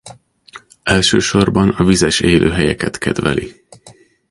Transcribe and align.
Elsősorban 0.83 1.69
a 1.69 1.83
vizes 1.83 2.19
élőhelyeket 2.19 2.97
kedveli. 2.97 3.65